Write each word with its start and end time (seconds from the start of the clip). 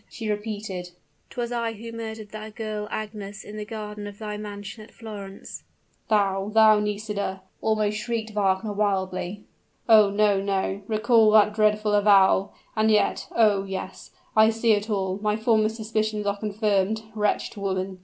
she 0.09 0.27
repeated, 0.27 0.89
"'twas 1.29 1.51
I 1.51 1.73
who 1.73 1.91
murdered 1.91 2.31
the 2.31 2.51
girl 2.55 2.87
Agnes, 2.89 3.43
in 3.43 3.55
the 3.55 3.65
garden 3.65 4.07
of 4.07 4.17
thy 4.17 4.35
mansion 4.35 4.83
at 4.83 4.89
Florence!" 4.89 5.61
"Thou, 6.09 6.49
thou, 6.49 6.79
Nisida?" 6.79 7.43
almost 7.61 7.99
shrieked 7.99 8.31
Wagner 8.33 8.73
wildly; 8.73 9.43
"oh, 9.87 10.09
no, 10.09 10.41
no! 10.41 10.81
Recall 10.87 11.29
that 11.33 11.53
dreadful 11.53 11.93
avowal! 11.93 12.51
And 12.75 12.89
yet 12.89 13.27
oh! 13.35 13.63
yes 13.63 14.09
I 14.35 14.49
see 14.49 14.71
it 14.71 14.89
all 14.89 15.19
my 15.21 15.37
former 15.37 15.69
suspicions 15.69 16.25
are 16.25 16.39
confirmed. 16.39 17.03
Wretched 17.13 17.55
woman. 17.55 17.99